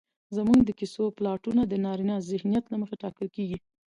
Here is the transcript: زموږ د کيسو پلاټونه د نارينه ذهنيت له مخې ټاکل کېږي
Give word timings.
زموږ 0.35 0.59
د 0.65 0.69
کيسو 0.79 1.03
پلاټونه 1.17 1.61
د 1.67 1.73
نارينه 1.85 2.15
ذهنيت 2.29 2.65
له 2.69 2.77
مخې 2.81 2.95
ټاکل 3.03 3.27
کېږي 3.35 3.57